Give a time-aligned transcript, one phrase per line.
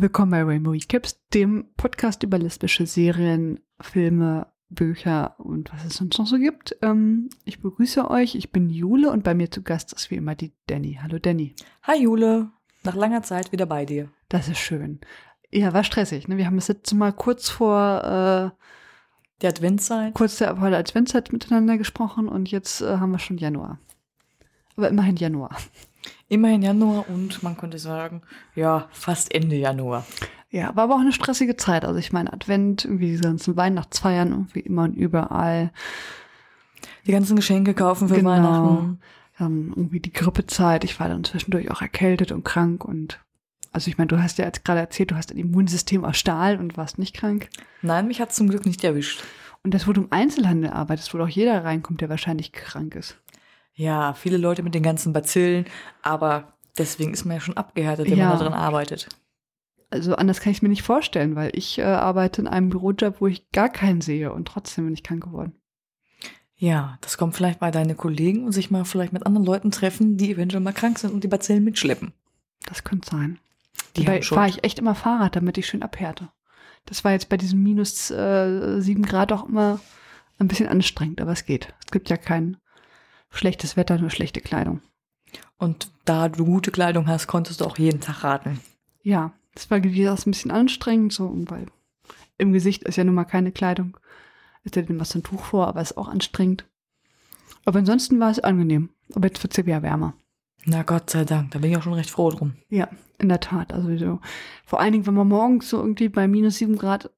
[0.00, 6.16] Willkommen bei Rainbow Recaps, dem Podcast über lesbische Serien, Filme, Bücher und was es sonst
[6.16, 6.74] noch so gibt.
[6.80, 10.34] Ähm, ich begrüße euch, ich bin Jule und bei mir zu Gast ist wie immer
[10.34, 10.98] die Danny.
[11.02, 11.54] Hallo Danny.
[11.82, 12.48] Hi Jule,
[12.82, 14.08] nach langer Zeit wieder bei dir.
[14.30, 15.00] Das ist schön.
[15.50, 16.28] Ja, war stressig.
[16.28, 16.38] Ne?
[16.38, 18.62] Wir haben es jetzt mal kurz vor äh,
[19.42, 20.14] Die Adventszeit.
[20.14, 23.78] kurz der, vor der Adventszeit miteinander gesprochen und jetzt äh, haben wir schon Januar.
[24.76, 25.58] Aber immerhin Januar.
[26.30, 28.22] Immerhin Januar und man könnte sagen,
[28.54, 30.06] ja, fast Ende Januar.
[30.48, 31.84] Ja, war aber auch eine stressige Zeit.
[31.84, 35.72] Also ich meine, Advent, irgendwie diese ganzen Weihnachtsfeiern, irgendwie immer und überall.
[37.06, 38.30] Die ganzen Geschenke kaufen für Genau.
[38.30, 39.00] Weihnachten.
[39.38, 40.84] Dann irgendwie die Grippezeit.
[40.84, 43.20] Ich war dann zwischendurch auch erkältet und krank und
[43.72, 46.58] also ich meine, du hast ja jetzt gerade erzählt, du hast ein Immunsystem aus Stahl
[46.58, 47.48] und warst nicht krank.
[47.82, 49.22] Nein, mich hat zum Glück nicht erwischt.
[49.62, 53.16] Und das, wo du im Einzelhandel arbeitest, wo doch jeder reinkommt, der wahrscheinlich krank ist.
[53.80, 55.64] Ja, viele Leute mit den ganzen Bazillen,
[56.02, 58.28] aber deswegen ist man ja schon abgehärtet, wenn Ja.
[58.28, 59.08] man da drin arbeitet.
[59.88, 63.22] Also anders kann ich es mir nicht vorstellen, weil ich äh, arbeite in einem Bürojob,
[63.22, 65.54] wo ich gar keinen sehe und trotzdem bin ich krank geworden.
[66.56, 70.18] Ja, das kommt vielleicht bei deinen Kollegen und sich mal vielleicht mit anderen Leuten treffen,
[70.18, 72.12] die eventuell mal krank sind und die Bazillen mitschleppen.
[72.66, 73.38] Das könnte sein.
[73.96, 76.28] Die Dabei fahre ich echt immer Fahrrad, damit ich schön abhärte.
[76.84, 79.80] Das war jetzt bei diesem minus äh, sieben Grad auch immer
[80.38, 81.72] ein bisschen anstrengend, aber es geht.
[81.86, 82.58] Es gibt ja kein
[83.30, 84.82] schlechtes Wetter, nur schlechte Kleidung.
[85.58, 88.60] Und da du gute Kleidung hast, konntest du auch jeden Tag radeln.
[89.02, 91.66] Ja, das war gesagt ein bisschen anstrengend, so, weil
[92.38, 93.96] im Gesicht ist ja nun mal keine Kleidung.
[94.64, 96.66] Ist ja was ein Tuch vor, aber ist auch anstrengend.
[97.64, 98.90] Aber ansonsten war es angenehm.
[99.14, 100.14] Aber jetzt wird es ja wieder wärmer.
[100.64, 102.54] Na Gott sei Dank, da bin ich auch schon recht froh drum.
[102.68, 103.72] Ja, in der Tat.
[103.72, 104.20] Also so,
[104.64, 107.10] vor allen Dingen, wenn man morgens so irgendwie bei minus sieben Grad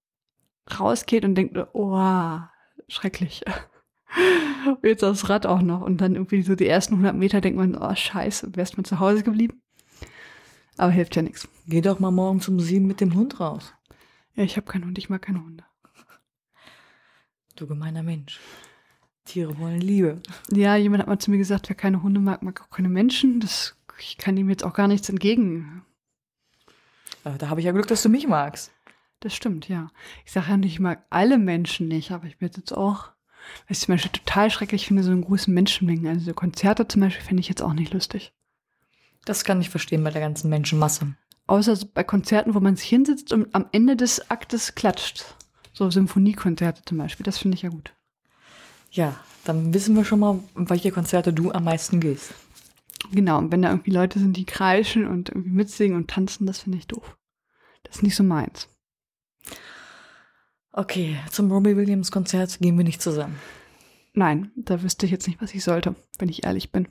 [0.78, 2.38] rausgeht und denkt, oh,
[2.88, 3.42] schrecklich.
[4.82, 5.80] Jetzt das Rad auch noch.
[5.80, 9.00] Und dann irgendwie so die ersten 100 Meter denkt man, oh, scheiße, wärst mal zu
[9.00, 9.62] Hause geblieben.
[10.76, 11.48] Aber hilft ja nichts.
[11.66, 13.74] Geh doch mal morgens um sieben mit dem Hund raus.
[14.34, 15.64] Ja, ich habe keinen Hund, ich mag keine Hunde.
[17.56, 18.40] Du gemeiner Mensch.
[19.24, 20.20] Tiere wollen Liebe.
[20.50, 23.40] Ja, jemand hat mal zu mir gesagt, wer keine Hunde mag, mag auch keine Menschen.
[23.40, 25.84] Das, ich kann ihm jetzt auch gar nichts entgegen.
[27.22, 28.72] Da habe ich ja Glück, dass du mich magst.
[29.20, 29.92] Das stimmt, ja.
[30.24, 33.12] Ich sage ja nicht, ich mag alle Menschen nicht, aber ich bin jetzt auch,
[33.68, 36.06] was ich zum Beispiel total schrecklich finde, so einen großen Menschenmengen.
[36.06, 38.32] Also so Konzerte zum Beispiel finde ich jetzt auch nicht lustig.
[39.24, 41.14] Das kann ich verstehen bei der ganzen Menschenmasse.
[41.46, 45.24] Außer so bei Konzerten, wo man sich hinsetzt und am Ende des Aktes klatscht.
[45.72, 47.92] So Symphoniekonzerte zum Beispiel, das finde ich ja gut.
[48.90, 52.34] Ja, dann wissen wir schon mal, um welche Konzerte du am meisten gehst.
[53.10, 56.60] Genau, und wenn da irgendwie Leute sind, die kreischen und irgendwie mitsingen und tanzen, das
[56.60, 57.16] finde ich doof.
[57.82, 58.68] Das ist nicht so meins.
[60.74, 63.38] Okay, zum Robbie Williams Konzert gehen wir nicht zusammen.
[64.14, 66.88] Nein, da wüsste ich jetzt nicht, was ich sollte, wenn ich ehrlich bin.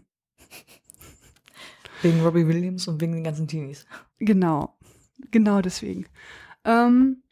[2.03, 3.87] Wegen Robbie Williams und wegen den ganzen Teenies.
[4.19, 4.77] Genau,
[5.31, 6.05] genau deswegen.
[6.63, 7.23] Ähm,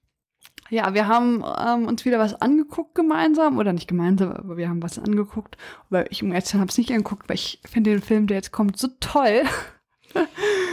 [0.71, 4.81] ja, wir haben ähm, uns wieder was angeguckt gemeinsam, oder nicht gemeinsam, aber wir haben
[4.81, 5.55] was angeguckt.
[5.89, 8.51] Weil ich um ehrlich habe es nicht angeguckt, weil ich finde den Film, der jetzt
[8.51, 9.43] kommt, so toll,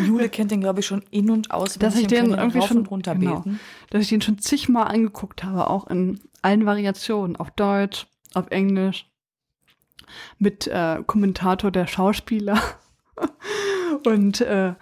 [0.05, 1.79] Jule kennt den, glaube ich, schon in- und aus.
[1.79, 3.45] Dass ich den irgendwie schon- und runter genau.
[3.91, 9.07] dass ich den schon zigmal angeguckt habe, auch in allen Variationen, auf Deutsch, auf Englisch,
[10.39, 12.61] mit äh, Kommentator der Schauspieler.
[14.05, 14.75] und äh,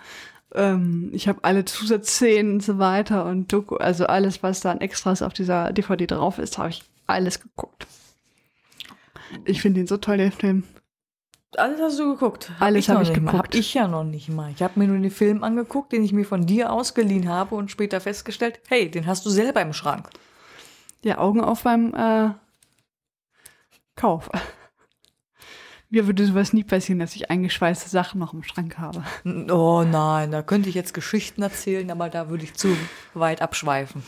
[0.54, 4.80] ähm, ich habe alle Zusatzszenen und so weiter und Doku, also alles, was da an
[4.80, 7.86] Extras auf dieser DVD drauf ist, habe ich alles geguckt.
[9.44, 10.64] Ich finde ihn so toll, den Film.
[11.58, 12.50] Alles hast du geguckt.
[12.60, 13.32] Alles noch hab ich nicht mal.
[13.32, 13.48] geguckt.
[13.48, 14.50] Hab ich ja noch nicht mal.
[14.50, 17.70] Ich habe mir nur den Film angeguckt, den ich mir von dir ausgeliehen habe und
[17.70, 20.10] später festgestellt, hey, den hast du selber im Schrank.
[21.02, 22.30] Ja, Augen auf beim äh,
[23.96, 24.30] Kauf.
[25.90, 29.04] Mir würde sowas nie passieren, dass ich eingeschweißte Sachen noch im Schrank habe.
[29.52, 32.76] Oh nein, da könnte ich jetzt Geschichten erzählen, aber da würde ich zu
[33.12, 34.02] weit abschweifen.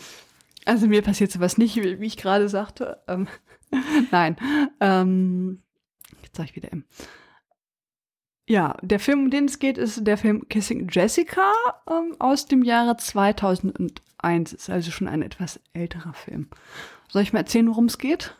[0.64, 3.00] Also mir passiert sowas nicht, wie wie ich gerade sagte.
[3.06, 3.28] Ähm,
[4.10, 4.36] nein.
[4.80, 5.62] Ähm,
[6.22, 6.84] jetzt sage ich wieder M.
[8.48, 11.52] Ja, der Film, um den es geht, ist der Film Kissing Jessica
[11.90, 14.52] ähm, aus dem Jahre 2001.
[14.52, 16.48] Ist also schon ein etwas älterer Film.
[17.08, 18.36] Soll ich mal erzählen, worum es geht?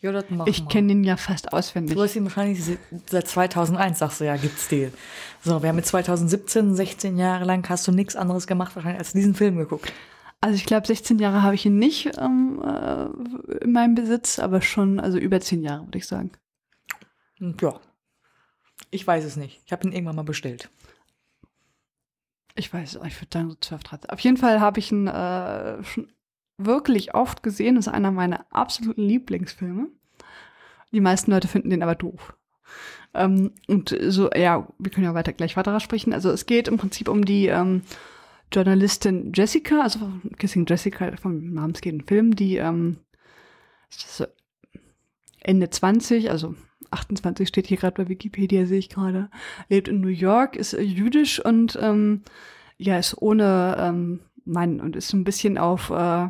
[0.00, 1.94] Ja, das mach Ich kenne den ja fast auswendig.
[1.96, 4.94] Du hast ihn wahrscheinlich se- seit 2001, sagst du ja, gibt's den.
[5.42, 9.12] So, wir haben mit 2017, 16 Jahre lang, hast du nichts anderes gemacht wahrscheinlich als
[9.12, 9.92] diesen Film geguckt.
[10.40, 14.62] Also ich glaube, 16 Jahre habe ich ihn nicht ähm, äh, in meinem Besitz, aber
[14.62, 16.30] schon, also über 10 Jahre, würde ich sagen.
[17.60, 17.78] Ja,
[18.90, 19.62] ich weiß es nicht.
[19.66, 20.70] Ich habe ihn irgendwann mal bestellt.
[22.56, 24.10] Ich weiß, ich würde sagen so 12, 13.
[24.10, 26.12] Auf jeden Fall habe ich ihn äh, schon
[26.58, 27.76] wirklich oft gesehen.
[27.76, 29.88] Das ist einer meiner absoluten Lieblingsfilme.
[30.92, 32.34] Die meisten Leute finden den aber doof.
[33.14, 36.12] Ähm, und so, ja, wir können ja weiter gleich weiter sprechen.
[36.12, 37.82] Also es geht im Prinzip um die ähm,
[38.52, 42.98] Journalistin Jessica, also Kissing Jessica vom namensgebenden Film, die ähm,
[45.40, 46.54] Ende 20, also
[46.90, 49.30] 28 steht hier gerade bei Wikipedia, sehe ich gerade,
[49.68, 52.22] lebt in New York, ist äh, jüdisch und ähm,
[52.78, 56.28] ja, ist ohne ähm, Mann und ist so ein bisschen auf äh,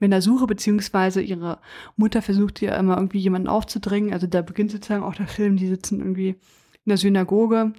[0.00, 1.60] Männersuche, beziehungsweise ihre
[1.96, 4.12] Mutter versucht ihr immer irgendwie jemanden aufzudringen.
[4.12, 7.72] Also da beginnt sozusagen auch der Film, die sitzen irgendwie in der Synagoge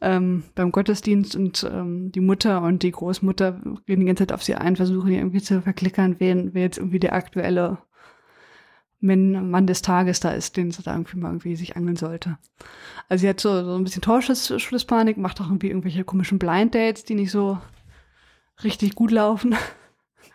[0.00, 4.44] ähm, beim Gottesdienst und ähm, die Mutter und die Großmutter gehen die ganze Zeit auf
[4.44, 7.78] sie ein, versuchen ihr irgendwie zu verklickern, wer, wer jetzt irgendwie der aktuelle
[9.00, 12.38] Mann, Mann des Tages da ist, den sie da irgendwie mal irgendwie sich angeln sollte.
[13.08, 17.04] Also sie hat so, so ein bisschen Torschusspanik, macht auch irgendwie irgendwelche komischen Blind Dates,
[17.04, 17.58] die nicht so
[18.64, 19.54] richtig gut laufen.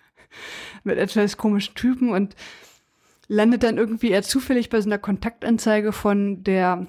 [0.83, 2.35] Mit etwas komischen Typen und
[3.27, 6.87] landet dann irgendwie eher zufällig bei so einer Kontaktanzeige von der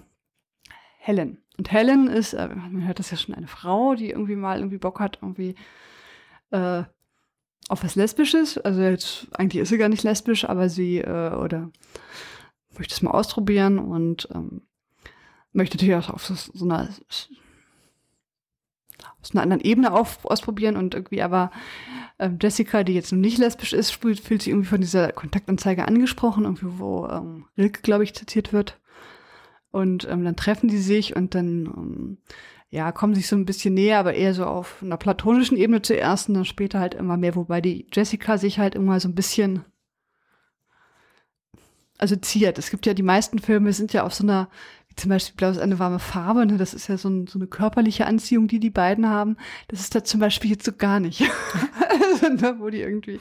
[0.99, 1.38] Helen.
[1.56, 4.79] Und Helen ist, äh, man hört das ja schon, eine Frau, die irgendwie mal irgendwie
[4.79, 5.55] Bock hat, irgendwie
[6.50, 6.85] äh,
[7.69, 8.58] auf was Lesbisches.
[8.58, 11.70] Also jetzt, eigentlich ist sie gar nicht lesbisch, aber sie äh, oder
[12.76, 14.62] möchte es mal ausprobieren und ähm,
[15.52, 16.88] möchte natürlich auch auf so, so einer
[19.20, 21.50] aus einer anderen Ebene auf, ausprobieren und irgendwie aber
[22.19, 25.87] ähm, Jessica, die jetzt noch nicht lesbisch ist, fühlt, fühlt sich irgendwie von dieser Kontaktanzeige
[25.87, 28.78] angesprochen, irgendwie wo ähm, Rilke, glaube ich, zitiert wird.
[29.70, 32.19] Und ähm, dann treffen die sich und dann ähm,
[32.75, 36.29] ja, kommen sich so ein bisschen näher, aber eher so auf einer platonischen Ebene zuerst
[36.29, 39.65] und dann später halt immer mehr, wobei die Jessica sich halt immer so ein bisschen
[41.99, 42.59] also ziert.
[42.59, 44.49] Es gibt ja die meisten Filme sind ja auf so einer
[44.97, 46.56] zum Beispiel Blau ist eine warme Farbe, ne?
[46.56, 49.37] das ist ja so, ein, so, eine körperliche Anziehung, die die beiden haben.
[49.69, 51.20] Das ist da zum Beispiel jetzt so gar nicht.
[51.88, 53.19] also, ne, wo die irgendwie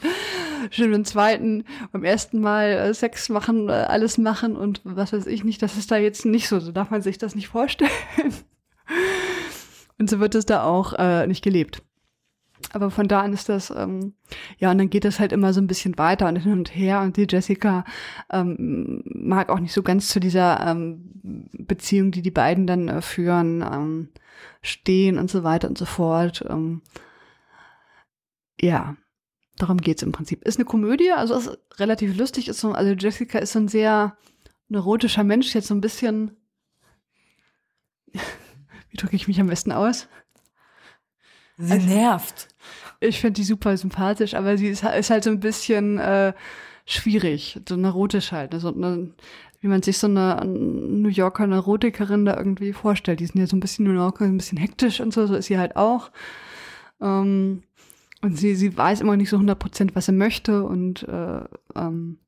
[0.70, 5.26] schon beim zweiten, beim ersten Mal äh, Sex machen, äh, alles machen und was weiß
[5.26, 6.60] ich nicht, das ist da jetzt nicht so.
[6.60, 7.90] So darf man sich das nicht vorstellen.
[10.04, 11.82] Und so wird es da auch äh, nicht gelebt.
[12.72, 14.12] Aber von da an ist das, ähm,
[14.58, 17.00] ja, und dann geht das halt immer so ein bisschen weiter und hin und her.
[17.00, 17.86] Und die Jessica
[18.30, 23.00] ähm, mag auch nicht so ganz zu dieser ähm, Beziehung, die die beiden dann äh,
[23.00, 24.10] führen, ähm,
[24.60, 26.44] stehen und so weiter und so fort.
[26.50, 26.82] Ähm,
[28.60, 28.94] ja,
[29.56, 30.44] darum geht's im Prinzip.
[30.44, 32.48] Ist eine Komödie, also ist relativ lustig.
[32.48, 34.18] Ist so, also Jessica ist so ein sehr
[34.68, 36.36] neurotischer Mensch, jetzt so ein bisschen.
[39.04, 40.08] Drücke ich mich am besten aus?
[41.58, 42.48] Sie also, nervt.
[43.00, 46.32] Ich finde die super sympathisch, aber sie ist, ist halt so ein bisschen äh,
[46.86, 48.54] schwierig, so neurotisch halt.
[48.54, 48.60] Ne?
[48.60, 49.10] So eine,
[49.60, 53.20] wie man sich so eine New Yorker Neurotikerin da irgendwie vorstellt.
[53.20, 55.48] Die sind ja so ein bisschen New Yorker, ein bisschen hektisch und so, so ist
[55.48, 56.10] sie halt auch.
[57.02, 57.62] Ähm,
[58.22, 61.42] und sie, sie weiß immer nicht so 100% was sie möchte und äh,
[61.76, 62.20] ähm,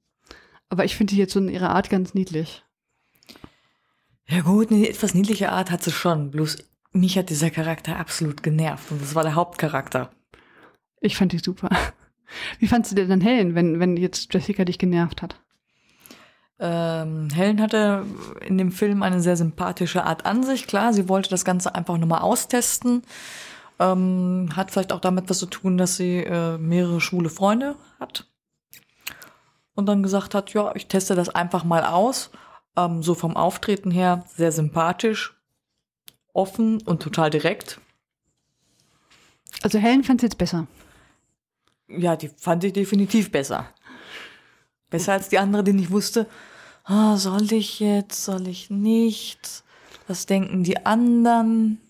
[0.69, 2.65] aber ich finde die jetzt so in ihrer Art ganz niedlich.
[4.28, 6.31] Ja gut, eine etwas niedliche Art hat sie schon.
[6.31, 6.58] Bloß
[6.93, 10.11] mich hat dieser Charakter absolut genervt und das war der Hauptcharakter.
[11.00, 11.69] Ich fand die super.
[12.58, 15.40] Wie fandst du denn Helen, wenn, wenn jetzt Jessica dich genervt hat?
[16.58, 18.05] Ähm, Helen hatte
[18.46, 20.67] in dem Film eine sehr sympathische Art an sich.
[20.67, 23.02] Klar, sie wollte das Ganze einfach nur mal austesten.
[23.79, 28.26] Ähm, hat vielleicht auch damit was zu tun, dass sie äh, mehrere schwule Freunde hat.
[29.75, 32.31] Und dann gesagt hat, ja, ich teste das einfach mal aus.
[32.76, 35.34] Ähm, so vom Auftreten her sehr sympathisch
[36.32, 37.81] offen und total direkt.
[39.62, 40.67] Also Helen fand es jetzt besser.
[41.88, 43.69] Ja, die fand ich definitiv besser.
[44.91, 46.29] Besser als die andere, die nicht wusste,
[46.89, 49.65] oh, soll ich jetzt, soll ich nicht?
[50.06, 51.81] Was denken die anderen?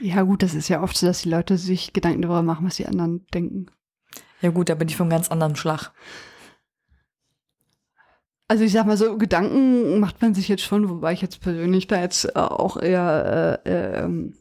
[0.00, 2.76] Ja gut, das ist ja oft so, dass die Leute sich Gedanken darüber machen, was
[2.76, 3.66] die anderen denken.
[4.40, 5.92] Ja gut, da bin ich vom ganz anderen Schlag.
[8.48, 11.88] Also ich sag mal so, Gedanken macht man sich jetzt schon, wobei ich jetzt persönlich
[11.88, 14.32] da jetzt äh, auch eher äh, äh,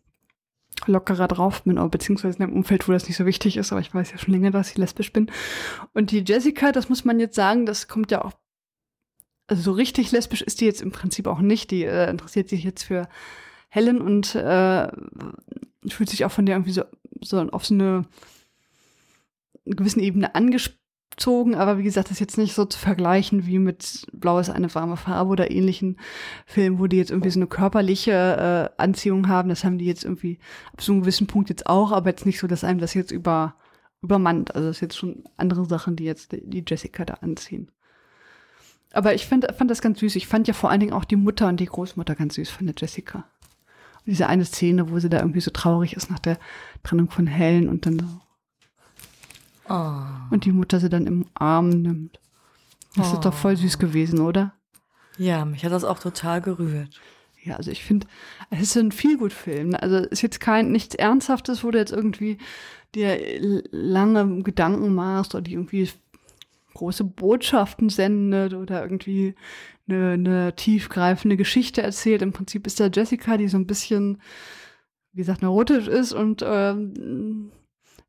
[0.86, 3.94] lockerer drauf bin, beziehungsweise in einem Umfeld, wo das nicht so wichtig ist, aber ich
[3.94, 5.32] weiß ja schon länger, dass ich lesbisch bin.
[5.94, 8.34] Und die Jessica, das muss man jetzt sagen, das kommt ja auch,
[9.48, 11.72] also so richtig lesbisch ist die jetzt im Prinzip auch nicht.
[11.72, 13.08] Die äh, interessiert sich jetzt für
[13.70, 14.88] Helen und äh,
[15.88, 16.84] fühlt sich auch von der irgendwie so,
[17.22, 18.06] so auf so eine,
[19.66, 20.85] eine gewissen Ebene angesprochen
[21.16, 24.50] gezogen, aber wie gesagt, das ist jetzt nicht so zu vergleichen wie mit Blau ist
[24.50, 25.98] eine warme Farbe oder ähnlichen
[26.46, 29.50] Filmen, wo die jetzt irgendwie so eine körperliche äh, Anziehung haben.
[29.50, 30.40] Das haben die jetzt irgendwie
[30.74, 33.12] ab so einem gewissen Punkt jetzt auch, aber jetzt nicht so, dass einem das jetzt
[33.12, 33.56] über,
[34.02, 34.54] übermannt.
[34.56, 37.72] Also das ist jetzt schon andere Sachen, die jetzt die Jessica da anziehen.
[38.92, 40.16] Aber ich fand, fand das ganz süß.
[40.16, 42.66] Ich fand ja vor allen Dingen auch die Mutter und die Großmutter ganz süß von
[42.66, 43.20] der Jessica.
[43.20, 46.38] Und diese eine Szene, wo sie da irgendwie so traurig ist nach der
[46.84, 48.06] Trennung von Helen und dann so
[49.70, 50.02] Oh.
[50.32, 52.20] Und die Mutter sie dann im Arm nimmt.
[52.96, 53.14] Das oh.
[53.16, 54.54] ist doch voll süß gewesen, oder?
[55.18, 57.00] Ja, mich hat das auch total gerührt.
[57.44, 58.08] Ja, also ich finde,
[58.50, 59.70] es ist ein viel gut Film.
[59.70, 59.82] ne?
[59.82, 62.38] Also es ist jetzt kein nichts Ernsthaftes, wo du jetzt irgendwie
[62.96, 63.20] dir
[63.72, 65.90] lange Gedanken machst oder die irgendwie
[66.74, 69.36] große Botschaften sendet oder irgendwie
[69.88, 72.22] eine, eine tiefgreifende Geschichte erzählt.
[72.22, 74.22] Im Prinzip ist da Jessica, die so ein bisschen,
[75.14, 77.52] wie gesagt, neurotisch ist und ähm,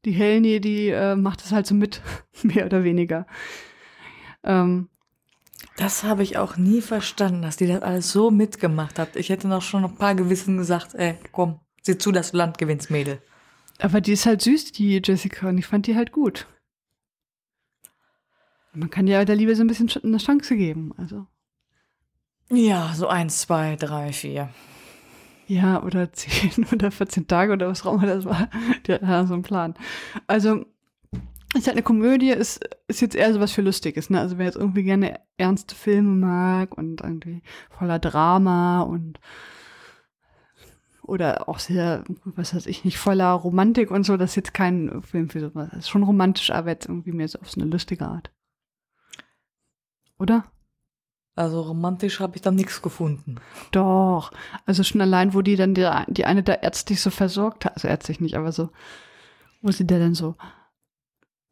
[0.04, 2.00] die Helene, die äh, macht es halt so mit,
[2.42, 3.26] mehr oder weniger.
[4.44, 4.88] Ähm,
[5.76, 9.16] Das habe ich auch nie verstanden, dass die das alles so mitgemacht hat.
[9.16, 12.58] Ich hätte noch schon ein paar Gewissen gesagt, ey, komm, sieh zu, dass du Land
[12.58, 13.20] gewinnst, Mädel.
[13.78, 16.46] aber die ist halt süß, die Jessica, und ich fand die halt gut.
[18.72, 20.92] Man kann ja der Liebe so ein bisschen sch- eine Chance geben.
[20.98, 21.26] Also,
[22.50, 24.50] Ja, so eins, zwei, drei, vier.
[25.46, 28.48] Ja, oder 10 oder 14 Tage oder was auch immer das war.
[28.86, 29.74] Die hatten ja so einen Plan.
[30.26, 30.64] Also,
[31.54, 34.20] ist halt eine Komödie, ist, ist jetzt eher sowas für Lustiges, ne?
[34.20, 39.20] Also, wer jetzt irgendwie gerne ernste Filme mag und irgendwie voller Drama und
[41.02, 45.02] oder auch sehr, was weiß ich nicht, voller Romantik und so, das ist jetzt kein
[45.02, 45.68] Film für sowas.
[45.70, 48.32] Das ist schon romantisch, aber jetzt irgendwie mehr so auf so eine lustige Art.
[50.18, 50.50] Oder?
[51.36, 53.36] Also romantisch habe ich da nichts gefunden.
[53.70, 54.32] Doch.
[54.64, 57.88] Also schon allein, wo die dann die, die eine da ärztlich so versorgt hat, also
[57.88, 58.70] ärztlich nicht, aber so,
[59.60, 60.34] wo sie da dann so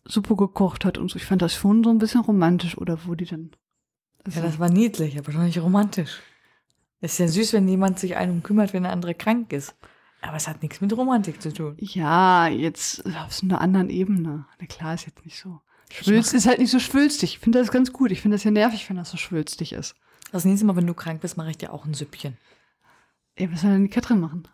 [0.07, 1.17] Suppe gekocht hat und so.
[1.17, 3.51] Ich fand das schon so ein bisschen romantisch, oder wo die dann.
[4.25, 6.21] Also, Ja, das war niedlich, aber doch nicht romantisch.
[7.03, 9.75] Ist ja süß, wenn jemand sich einem kümmert, wenn der andere krank ist.
[10.23, 11.75] Aber es hat nichts mit Romantik zu tun.
[11.79, 14.47] ja, jetzt auf so einer anderen Ebene.
[14.59, 15.61] Na klar, ist jetzt nicht so.
[16.03, 17.35] Schwülst ist halt nicht so schwülstig.
[17.35, 18.11] Ich finde das ganz gut.
[18.11, 19.95] Ich finde das ja nervig, wenn das so schwülstig ist.
[20.33, 22.37] Das nächste Mal, wenn du krank bist, mache ich dir auch ein Süppchen.
[23.37, 24.49] Ey, was soll denn die Katrin machen?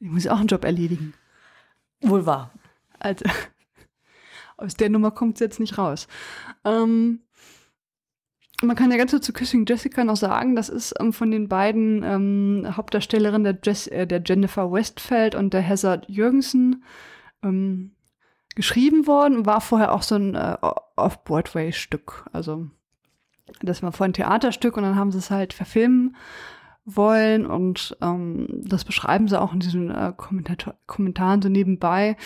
[0.00, 1.12] Die muss ja auch einen Job erledigen.
[2.00, 2.50] Wohl wahr.
[2.98, 3.24] Also,
[4.56, 6.08] aus der Nummer kommt sie jetzt nicht raus.
[6.64, 7.20] Ähm,
[8.62, 11.48] man kann ja ganz kurz zu Kissing Jessica noch sagen, das ist ähm, von den
[11.48, 16.84] beiden ähm, Hauptdarstellerinnen der, Jess, äh, der Jennifer Westfeld und der Hazard Jürgensen
[17.42, 17.93] ähm,
[18.54, 20.56] geschrieben worden und war vorher auch so ein äh,
[20.96, 22.26] Off-Broadway-Stück.
[22.32, 22.66] Also
[23.62, 26.16] das war vorher ein Theaterstück und dann haben sie es halt verfilmen
[26.86, 32.16] wollen und ähm, das beschreiben sie auch in diesen äh, Kommentator Kommentaren so nebenbei.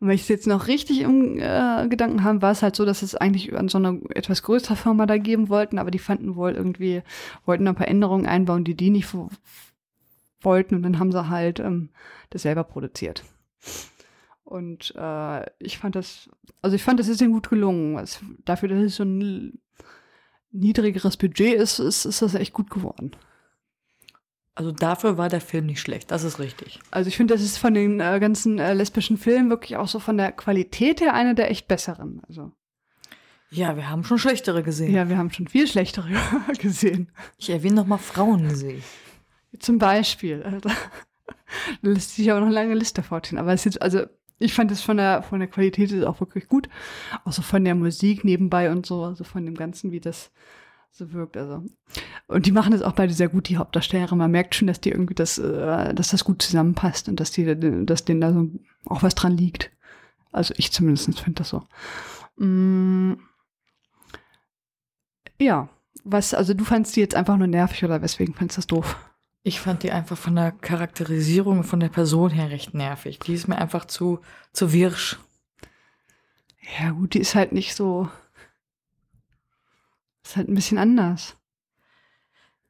[0.00, 2.84] Und wenn ich es jetzt noch richtig im äh, Gedanken habe, war es halt so,
[2.84, 6.36] dass es eigentlich an so eine etwas größere Firma da geben wollten, aber die fanden
[6.36, 7.02] wohl irgendwie,
[7.44, 9.28] wollten ein paar Änderungen einbauen, die die nicht wo-
[10.40, 11.90] wollten und dann haben sie halt ähm,
[12.30, 13.24] das selber produziert.
[14.48, 16.30] Und äh, ich fand das,
[16.62, 17.96] also ich fand, das ist ihnen gut gelungen.
[17.96, 19.60] Was, dafür, dass es so ein
[20.50, 23.10] niedrigeres Budget ist, ist, ist das echt gut geworden.
[24.54, 26.80] Also dafür war der Film nicht schlecht, das ist richtig.
[26.90, 30.00] Also ich finde, das ist von den äh, ganzen äh, lesbischen Filmen wirklich auch so
[30.00, 32.22] von der Qualität her einer der echt besseren.
[32.26, 32.50] Also
[33.50, 34.94] Ja, wir haben schon schlechtere gesehen.
[34.94, 36.08] ja, wir haben schon viel schlechtere
[36.58, 37.12] gesehen.
[37.36, 38.80] Ich erwähne noch mal Frauensee.
[39.58, 40.42] Zum Beispiel.
[40.42, 40.60] Also,
[41.82, 43.38] da lässt sich aber noch eine lange Liste fortziehen.
[43.38, 44.06] Aber es ist jetzt, also
[44.38, 46.68] ich fand es von der von der Qualität ist auch wirklich gut.
[47.24, 50.30] Auch so von der Musik nebenbei und so, also von dem Ganzen, wie das
[50.90, 51.36] so wirkt.
[51.36, 51.64] Also
[52.26, 54.18] und die machen das auch beide sehr gut, die Hauptdarstellerin.
[54.18, 57.84] Man merkt schon, dass die irgendwie das, äh, dass das gut zusammenpasst und dass die,
[57.84, 58.48] dass denen da so
[58.86, 59.70] auch was dran liegt.
[60.32, 61.64] Also ich zumindest finde das so.
[62.36, 63.14] Mm.
[65.40, 65.68] Ja,
[66.04, 69.07] was, also du fandst die jetzt einfach nur nervig oder weswegen fandst du das doof?
[69.42, 73.18] Ich fand die einfach von der Charakterisierung von der Person her recht nervig.
[73.20, 74.20] Die ist mir einfach zu,
[74.52, 75.18] zu wirsch.
[76.78, 78.10] Ja, gut, die ist halt nicht so.
[80.24, 81.36] Ist halt ein bisschen anders.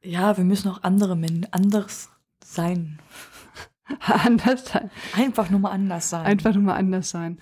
[0.01, 2.09] Ja, wir müssen auch andere Menschen anders
[2.43, 2.99] sein.
[3.99, 4.89] anders sein.
[5.15, 6.25] Einfach nur mal anders sein.
[6.25, 7.41] Einfach nur mal anders sein.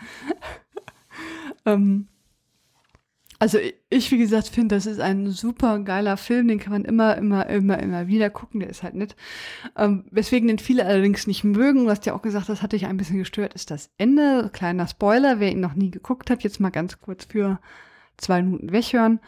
[1.66, 2.08] ähm,
[3.40, 7.16] also ich, wie gesagt, finde, das ist ein super geiler Film, den kann man immer,
[7.18, 9.16] immer, immer, immer wieder gucken, der ist halt nett.
[9.76, 12.98] Ähm, weswegen den viele allerdings nicht mögen, hast ja auch gesagt, das hat dich ein
[12.98, 14.50] bisschen gestört, ist das Ende.
[14.54, 17.60] Kleiner Spoiler, wer ihn noch nie geguckt hat, jetzt mal ganz kurz für
[18.18, 19.20] zwei Minuten weghören.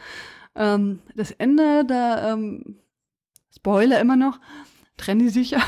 [0.56, 2.76] Ähm, das Ende, da, ähm,
[3.54, 4.40] Spoiler immer noch,
[4.96, 5.62] trennen die sich ja.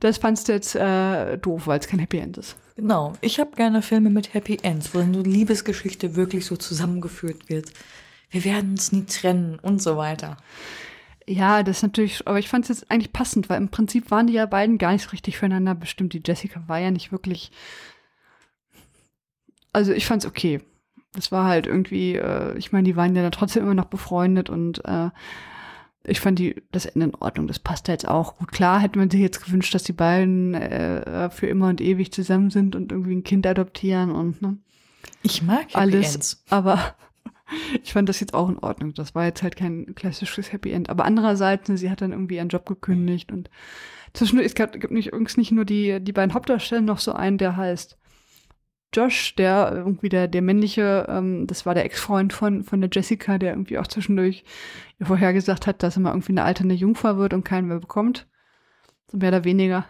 [0.00, 2.56] Das fandst du jetzt äh, doof, weil es kein Happy End ist.
[2.76, 3.12] Genau.
[3.20, 7.72] Ich habe gerne Filme mit Happy Ends, wo dann so Liebesgeschichte wirklich so zusammengeführt wird.
[8.30, 10.38] Wir werden uns nie trennen und so weiter.
[11.26, 14.26] Ja, das ist natürlich, aber ich fand es jetzt eigentlich passend, weil im Prinzip waren
[14.26, 16.14] die ja beiden gar nicht so richtig füreinander bestimmt.
[16.14, 17.52] Die Jessica war ja nicht wirklich.
[19.72, 20.60] Also ich fand's okay.
[21.14, 24.50] Das war halt irgendwie, äh, ich meine, die waren ja dann trotzdem immer noch befreundet
[24.50, 25.10] und äh,
[26.04, 27.46] ich fand die, das Ende in Ordnung.
[27.46, 28.50] Das passt jetzt auch gut.
[28.50, 32.50] Klar hätte man sich jetzt gewünscht, dass die beiden äh, für immer und ewig zusammen
[32.50, 34.58] sind und irgendwie ein Kind adoptieren und ne,
[35.22, 36.14] Ich mag Happy alles.
[36.14, 36.44] Ends.
[36.50, 36.94] Aber
[37.82, 38.94] Ich fand das jetzt auch in Ordnung.
[38.94, 40.90] Das war jetzt halt kein klassisches Happy End.
[40.90, 43.50] Aber andererseits, ne, sie hat dann irgendwie ihren Job gekündigt und
[44.12, 47.38] zwischendurch, es gab, gibt nicht, übrigens nicht nur die, die beiden Hauptdarsteller, noch so einen,
[47.38, 47.98] der heißt
[48.92, 53.38] Josh, der irgendwie der, der männliche, ähm, das war der Ex-Freund von, von der Jessica,
[53.38, 54.44] der irgendwie auch zwischendurch
[54.98, 58.28] ihr vorhergesagt hat, dass er mal irgendwie eine alternde Jungfrau wird und keinen mehr bekommt.
[59.10, 59.86] So mehr oder weniger.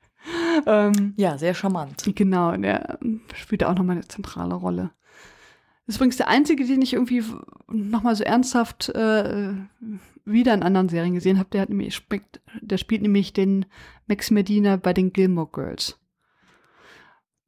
[0.66, 2.04] ähm, ja, sehr charmant.
[2.14, 2.98] Genau, der
[3.34, 4.90] spielt auch nochmal eine zentrale Rolle.
[5.86, 7.24] Das ist übrigens der einzige, den ich irgendwie
[7.68, 9.54] nochmal so ernsthaft äh,
[10.26, 11.48] wieder in anderen Serien gesehen habe.
[11.50, 12.06] Der hat nämlich,
[12.60, 13.64] der spielt nämlich den
[14.06, 15.97] Max Medina bei den Gilmore Girls.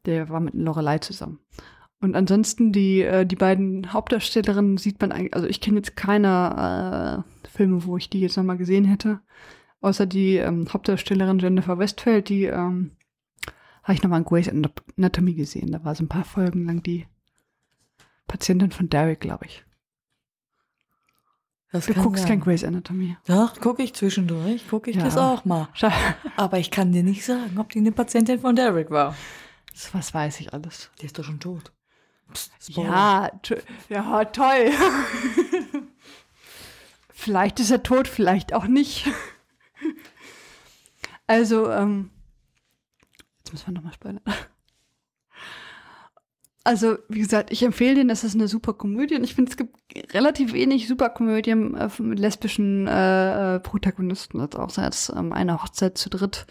[0.07, 1.41] Der war mit Lorelei zusammen.
[2.01, 7.25] Und ansonsten die, äh, die beiden Hauptdarstellerinnen sieht man eigentlich, also ich kenne jetzt keine
[7.45, 9.21] äh, Filme, wo ich die jetzt nochmal gesehen hätte.
[9.83, 12.93] Außer die ähm, Hauptdarstellerin Jennifer Westfeld, die ähm,
[13.83, 14.49] habe ich nochmal in Grey's
[14.97, 15.73] Anatomy gesehen.
[15.73, 17.07] Da war so ein paar Folgen lang die
[18.27, 19.65] Patientin von Derek, glaube ich.
[21.73, 22.29] Das du guckst sein.
[22.29, 23.17] kein Grey's Anatomy.
[23.27, 25.05] Doch, gucke ich zwischendurch, gucke ich ja.
[25.05, 25.69] das auch mal.
[26.37, 29.15] Aber ich kann dir nicht sagen, ob die eine Patientin von Derek war.
[29.93, 30.91] Was weiß ich alles.
[31.01, 31.73] Die ist doch schon tot.
[32.33, 33.31] Psst, ja,
[33.89, 34.71] ja, toll.
[37.13, 39.09] vielleicht ist er tot, vielleicht auch nicht.
[41.27, 42.11] also, ähm,
[43.39, 44.23] jetzt müssen wir nochmal spoilern.
[46.63, 49.17] Also, wie gesagt, ich empfehle den, das ist eine super Komödie.
[49.17, 49.75] Und ich finde, es gibt
[50.15, 54.41] relativ wenig Superkomödien äh, mit lesbischen äh, äh, Protagonisten.
[54.41, 56.47] Also auch als ähm, eine Hochzeit zu dritt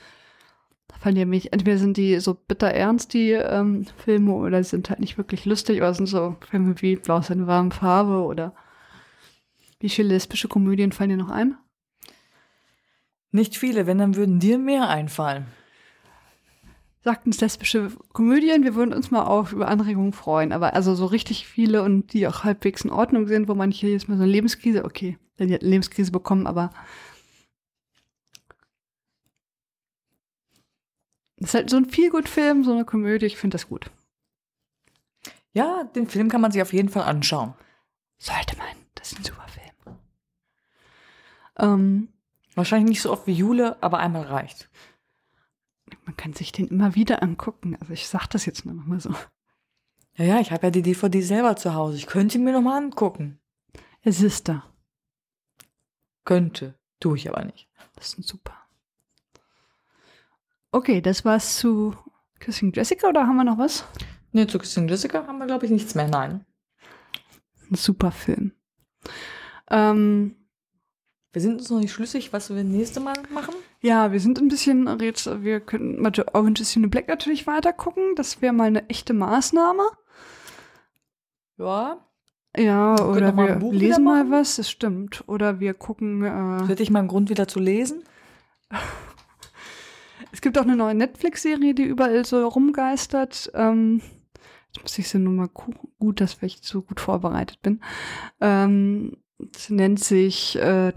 [1.05, 1.53] mich.
[1.53, 5.45] Entweder sind die so bitter ernst, die ähm, Filme, oder sie sind halt nicht wirklich
[5.45, 8.53] lustig, oder sind so Filme wie Blau ist eine warme Farbe oder
[9.79, 11.55] wie viele lesbische Komödien fallen dir noch ein?
[13.31, 15.45] Nicht viele, wenn dann würden dir mehr einfallen.
[17.01, 21.05] Sagt uns lesbische Komödien, wir würden uns mal auch über Anregungen freuen, aber also so
[21.05, 24.31] richtig viele und die auch halbwegs in Ordnung sind, wo manche jetzt mal so eine
[24.31, 26.71] Lebenskrise, okay, dann die Lebenskrise bekommen, aber
[31.39, 33.25] Das ist halt so ein viel gut Film, so eine Komödie.
[33.25, 33.89] Ich finde das gut.
[35.53, 37.53] Ja, den Film kann man sich auf jeden Fall anschauen.
[38.17, 38.67] Sollte man.
[38.95, 39.97] Das ist ein super Film.
[41.57, 42.09] Ähm,
[42.59, 44.69] Wahrscheinlich nicht so oft wie Jule, aber einmal reicht.
[46.03, 47.77] Man kann sich den immer wieder angucken.
[47.79, 49.15] Also ich sag das jetzt nur noch mal so.
[50.15, 51.95] Ja, ja, ich habe ja die DVD selber zu Hause.
[51.95, 53.39] Ich könnte ihn mir noch mal angucken.
[54.01, 54.65] Es ist da.
[56.25, 56.77] Könnte.
[56.99, 57.69] Tue ich aber nicht.
[57.95, 58.57] Das ist super.
[60.71, 61.95] Okay, das war's zu
[62.39, 63.85] Kissing Jessica oder haben wir noch was?
[64.31, 66.07] Nee, zu Kissing Jessica haben wir, glaube ich, nichts mehr.
[66.07, 66.45] Nein.
[67.71, 68.51] Ein super Film.
[69.69, 70.35] Ähm,
[71.31, 73.53] wir sind uns noch nicht schlüssig, was wir nächste Mal machen.
[73.81, 77.71] Ja, wir sind ein bisschen jetzt, wir könnten Orange is the New Black natürlich weiter
[77.73, 78.15] gucken.
[78.15, 79.83] Das wäre mal eine echte Maßnahme.
[81.57, 82.05] Ja.
[82.57, 85.23] Ja, wir oder wir lesen mal was, das stimmt.
[85.27, 86.23] Oder wir gucken.
[86.23, 88.03] Äh, Hätte ich mal einen Grund wieder zu lesen?
[90.31, 93.51] Es gibt auch eine neue Netflix-Serie, die überall so rumgeistert.
[93.53, 94.01] Ähm,
[94.67, 95.89] jetzt muss ich sie nur mal gucken.
[95.99, 97.81] Gut, dass ich so gut vorbereitet bin.
[98.39, 99.17] Ähm,
[99.55, 100.91] sie nennt sich äh,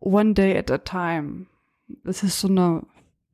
[0.00, 1.46] One Day at a Time.
[2.04, 2.82] Das ist so eine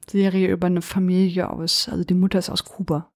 [0.08, 3.10] Serie über eine Familie aus, also die Mutter ist aus Kuba.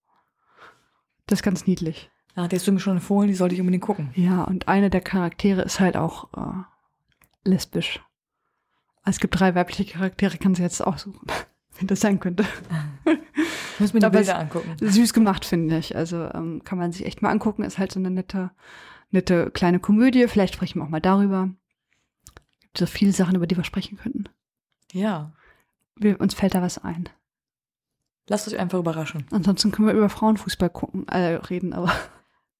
[1.26, 2.11] Das ist ganz niedlich.
[2.37, 4.11] Ja, die hast du mir schon empfohlen, die sollte ich unbedingt gucken.
[4.14, 8.00] Ja, und eine der Charaktere ist halt auch äh, lesbisch.
[9.04, 11.26] Es gibt drei weibliche Charaktere, kann sie jetzt aussuchen,
[11.78, 12.44] wenn das sein könnte.
[13.74, 14.76] Ich muss mir die Aber Bilder angucken.
[14.78, 15.96] Süß gemacht, finde ich.
[15.96, 17.62] Also ähm, kann man sich echt mal angucken.
[17.62, 18.50] Ist halt so eine nette,
[19.10, 20.28] nette kleine Komödie.
[20.28, 21.48] Vielleicht sprechen wir auch mal darüber.
[22.60, 24.24] Gibt so viele Sachen, über die wir sprechen könnten.
[24.92, 25.32] Ja.
[25.96, 27.08] Wir, uns fällt da was ein.
[28.28, 29.24] Lasst euch einfach überraschen.
[29.30, 31.92] Ansonsten können wir über Frauenfußball gucken, äh, reden, aber.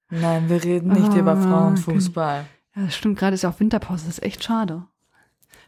[0.09, 2.47] Nein, wir reden nicht ah, über Frauenfußball.
[2.75, 3.19] Ja, das stimmt.
[3.19, 4.07] Gerade ist ja auch Winterpause.
[4.07, 4.87] Das ist echt schade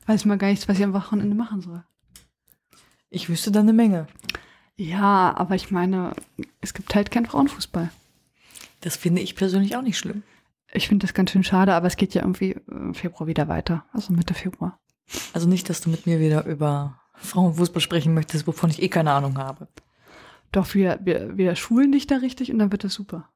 [0.06, 1.84] weiß man gar nicht, was ich am Wochenende machen soll.
[3.10, 4.06] Ich wüsste da eine Menge.
[4.76, 6.14] Ja, aber ich meine,
[6.60, 7.90] es gibt halt keinen Frauenfußball.
[8.80, 10.22] Das finde ich persönlich auch nicht schlimm.
[10.72, 13.84] Ich finde das ganz schön schade, aber es geht ja irgendwie im Februar wieder weiter.
[13.92, 14.80] Also Mitte Februar.
[15.34, 19.12] Also nicht, dass du mit mir wieder über Frauenfußball sprechen möchtest, wovon ich eh keine
[19.12, 19.68] Ahnung habe.
[20.50, 23.28] Doch, wir, wir, wir schulen dich da richtig und dann wird das super.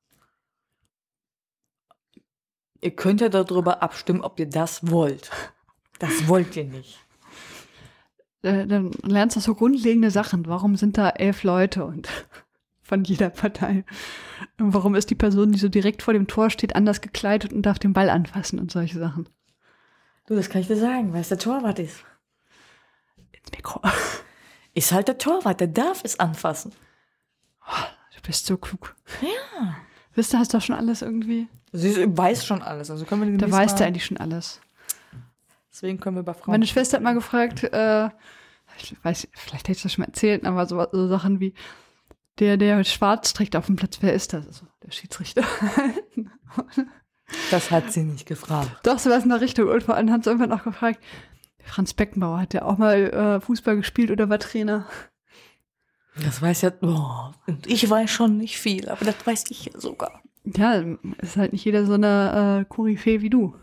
[2.81, 5.31] Ihr könnt ja darüber abstimmen, ob ihr das wollt.
[5.99, 6.99] Das wollt ihr nicht.
[8.43, 10.47] Äh, dann lernst du so grundlegende Sachen.
[10.47, 12.09] Warum sind da elf Leute und
[12.83, 13.85] von jeder Partei?
[14.59, 17.63] Und warum ist die Person, die so direkt vor dem Tor steht, anders gekleidet und
[17.63, 19.29] darf den Ball anfassen und solche Sachen?
[20.27, 22.05] Du, das kann ich dir sagen, weil es der Torwart ist.
[23.33, 23.81] Ins Mikro.
[24.75, 26.73] Ist halt der Torwart, der darf es anfassen.
[27.67, 28.95] Oh, du bist so klug.
[29.23, 29.77] Ja.
[30.15, 31.49] Wisst ihr, hast doch schon alles irgendwie.
[31.73, 34.61] Sie weiß schon alles, also können wir Da weißt du eigentlich schon alles.
[35.77, 36.53] Deswegen können wir über Frauen.
[36.53, 38.09] Meine Schwester hat mal gefragt, äh,
[38.81, 41.53] ich weiß, vielleicht hätte ich das schon mal erzählt, aber so, so Sachen wie,
[42.39, 44.47] der, der schwarz trägt auf dem Platz, wer ist das?
[44.47, 45.45] Also, der Schiedsrichter.
[47.51, 48.71] das hat sie nicht gefragt.
[48.85, 49.69] Doch, so was in der Richtung.
[49.69, 50.99] Und vor allem hat sie irgendwann auch gefragt,
[51.63, 54.87] Franz Beckenbauer, hat der auch mal äh, Fußball gespielt oder war Trainer?
[56.25, 57.33] Das weiß ja, oh,
[57.67, 60.23] ich weiß schon nicht viel, aber das weiß ich ja sogar.
[60.45, 60.83] Ja,
[61.19, 63.55] ist halt nicht jeder so eine äh, Koryphäe wie du.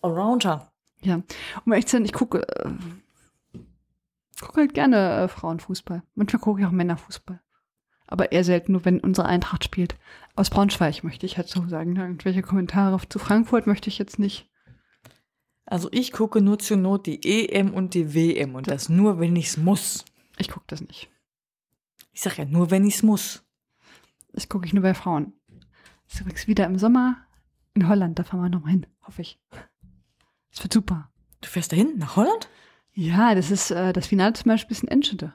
[0.00, 0.69] Allrounder.
[1.02, 1.22] Ja,
[1.64, 2.70] um ehrlich zu sein, ich gucke, äh,
[4.40, 6.02] gucke halt gerne äh, Frauenfußball.
[6.14, 7.40] Manchmal gucke ich auch Männerfußball.
[8.06, 9.96] Aber eher selten, nur wenn unsere Eintracht spielt.
[10.34, 11.96] Aus Braunschweig möchte ich halt so sagen.
[11.96, 14.50] Irgendwelche Kommentare zu Frankfurt möchte ich jetzt nicht.
[15.64, 19.36] Also ich gucke nur zur Not die EM und die WM und das nur, wenn
[19.36, 20.04] ich's muss.
[20.36, 21.08] Ich gucke das nicht.
[22.12, 23.44] Ich sag ja nur, wenn ich's muss.
[24.32, 25.32] Das gucke ich nur bei Frauen.
[26.06, 27.16] Das ist übrigens wieder im Sommer
[27.74, 28.18] in Holland.
[28.18, 29.38] Da fahren wir nochmal hin, hoffe ich.
[30.50, 31.10] Das wird super.
[31.40, 32.48] Du fährst dahin nach Holland?
[32.92, 35.32] Ja, das ist äh, das Finale zum Beispiel ist in Enschede.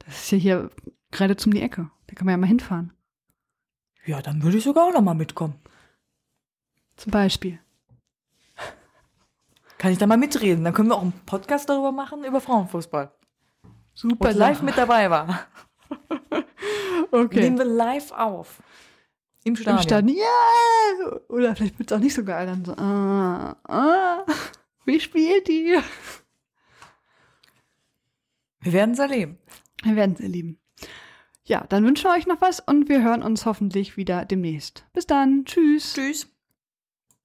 [0.00, 0.70] Das ist ja hier
[1.10, 1.90] gerade zum die Ecke.
[2.06, 2.92] Da kann man ja mal hinfahren.
[4.04, 5.54] Ja, dann würde ich sogar auch noch mal mitkommen.
[6.96, 7.60] Zum Beispiel.
[9.76, 10.64] Kann ich da mal mitreden?
[10.64, 13.12] Dann können wir auch einen Podcast darüber machen, über Frauenfußball.
[13.94, 15.46] Super Und live mit dabei war.
[17.10, 17.40] Okay.
[17.40, 18.62] Nehmen wir live auf.
[19.44, 19.76] Im Stadion.
[19.76, 20.16] Im Stadion.
[20.16, 21.18] Ja!
[21.28, 22.46] Oder vielleicht wird es auch nicht so geil.
[22.46, 24.26] Dann so, ah, ah,
[24.84, 25.78] wie spielt die?
[28.60, 29.38] Wir werden es erleben.
[29.82, 30.58] Wir werden es erleben.
[31.44, 34.84] Ja, dann wünschen wir euch noch was und wir hören uns hoffentlich wieder demnächst.
[34.92, 35.44] Bis dann.
[35.46, 35.94] Tschüss.
[35.94, 36.37] Tschüss.